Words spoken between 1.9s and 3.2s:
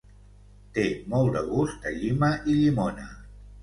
a llima i llimona.